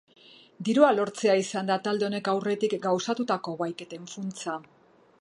Dirua 0.69 0.89
lortzea 0.99 1.35
izan 1.41 1.69
da 1.71 1.77
talde 1.89 2.09
honek 2.09 2.31
aurretik 2.33 2.75
gauzatutako 2.89 3.57
bahiketen 3.63 4.13
funtsa. 4.17 4.61